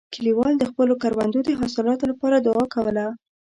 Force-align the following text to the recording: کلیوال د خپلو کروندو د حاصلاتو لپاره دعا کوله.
کلیوال 0.13 0.53
د 0.57 0.63
خپلو 0.71 0.93
کروندو 1.03 1.39
د 1.43 1.49
حاصلاتو 1.59 2.05
لپاره 2.11 2.35
دعا 2.47 2.65
کوله. 2.75 3.05